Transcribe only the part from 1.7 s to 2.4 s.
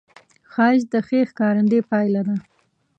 پایله ده